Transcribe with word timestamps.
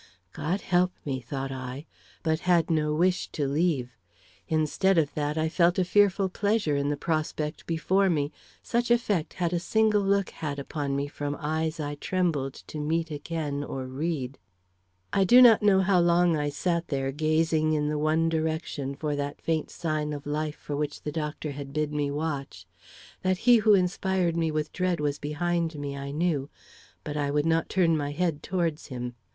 "God 0.33 0.61
help 0.61 0.93
me!" 1.05 1.19
thought 1.21 1.51
I; 1.51 1.85
but 2.23 2.39
had 2.49 2.71
no 2.71 2.91
wish 2.91 3.27
to 3.33 3.47
leave. 3.47 3.95
Instead 4.47 4.97
of 4.97 5.13
that, 5.13 5.37
I 5.37 5.47
felt 5.47 5.77
a 5.77 5.85
fearful 5.85 6.27
pleasure 6.27 6.75
in 6.75 6.89
the 6.89 6.97
prospect 6.97 7.67
before 7.67 8.09
me 8.09 8.31
such 8.63 8.89
effect 8.89 9.33
had 9.35 9.53
a 9.53 9.59
single 9.59 10.01
look 10.01 10.31
had 10.31 10.57
upon 10.57 10.95
me 10.95 11.07
from 11.07 11.37
eyes 11.39 11.79
I 11.79 11.93
trembled 11.93 12.55
to 12.65 12.79
meet 12.79 13.11
again 13.11 13.63
or 13.63 13.85
read. 13.85 14.39
I 15.13 15.23
do 15.23 15.39
not 15.39 15.61
know 15.61 15.81
how 15.81 15.99
long 15.99 16.35
I 16.35 16.49
sat 16.49 16.87
there 16.87 17.11
gazing 17.11 17.73
in 17.73 17.87
the 17.87 17.99
one 17.99 18.27
direction 18.27 18.95
for 18.95 19.15
that 19.17 19.39
faint 19.39 19.69
sign 19.69 20.13
of 20.13 20.25
life 20.25 20.55
for 20.55 20.75
which 20.75 21.03
the 21.03 21.11
doctor 21.11 21.51
had 21.51 21.73
bid 21.73 21.93
me 21.93 22.09
watch. 22.09 22.65
That 23.21 23.37
he 23.45 23.57
who 23.57 23.75
inspired 23.75 24.35
me 24.35 24.49
with 24.49 24.73
dread 24.73 24.99
was 24.99 25.19
behind 25.19 25.77
me, 25.77 25.95
I 25.95 26.09
knew; 26.09 26.49
but 27.03 27.15
I 27.17 27.29
would 27.29 27.45
not 27.45 27.69
turn 27.69 27.95
my 27.95 28.13
head 28.13 28.41
towards 28.41 28.87
him. 28.87 29.13